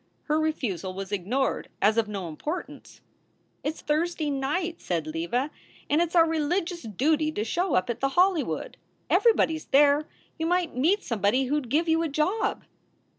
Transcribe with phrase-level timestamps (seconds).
[0.23, 3.01] Her refusal was ignored as of no importance.
[3.63, 5.51] "It s Thursday night," said Leva,
[5.91, 8.77] "and it s our religious duty to show up at the Hollywood.
[9.11, 10.07] Everybody s there.
[10.39, 12.63] You might meet somebody who d give you a job."